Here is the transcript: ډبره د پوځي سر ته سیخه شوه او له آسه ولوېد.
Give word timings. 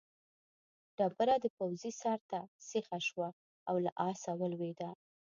ډبره 0.97 1.35
د 1.43 1.45
پوځي 1.57 1.91
سر 2.01 2.19
ته 2.29 2.39
سیخه 2.69 2.99
شوه 3.07 3.29
او 3.69 3.75
له 3.83 3.91
آسه 4.09 4.31
ولوېد. 4.39 4.81